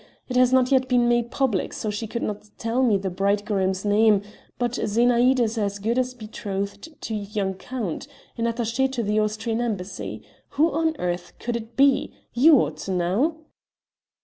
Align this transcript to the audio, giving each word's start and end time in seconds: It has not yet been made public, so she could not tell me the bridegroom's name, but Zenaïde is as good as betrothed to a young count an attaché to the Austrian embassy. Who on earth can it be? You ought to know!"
It 0.27 0.35
has 0.35 0.51
not 0.51 0.71
yet 0.71 0.87
been 0.89 1.07
made 1.07 1.29
public, 1.29 1.73
so 1.73 1.91
she 1.91 2.07
could 2.07 2.23
not 2.23 2.49
tell 2.57 2.81
me 2.81 2.97
the 2.97 3.11
bridegroom's 3.11 3.85
name, 3.85 4.23
but 4.57 4.71
Zenaïde 4.71 5.39
is 5.39 5.59
as 5.59 5.77
good 5.77 5.99
as 5.99 6.15
betrothed 6.15 6.99
to 7.01 7.13
a 7.13 7.17
young 7.17 7.53
count 7.53 8.07
an 8.35 8.45
attaché 8.45 8.91
to 8.93 9.03
the 9.03 9.19
Austrian 9.19 9.61
embassy. 9.61 10.23
Who 10.57 10.71
on 10.71 10.95
earth 10.97 11.33
can 11.37 11.55
it 11.55 11.77
be? 11.77 12.11
You 12.33 12.57
ought 12.61 12.77
to 12.77 12.91
know!" 12.91 13.45